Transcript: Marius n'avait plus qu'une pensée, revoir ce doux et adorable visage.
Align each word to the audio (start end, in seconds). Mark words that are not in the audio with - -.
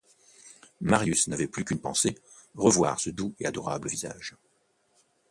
Marius 0.81 1.27
n'avait 1.27 1.45
plus 1.47 1.63
qu'une 1.63 1.79
pensée, 1.79 2.17
revoir 2.55 2.99
ce 2.99 3.11
doux 3.11 3.35
et 3.39 3.45
adorable 3.45 3.87
visage. 3.87 4.35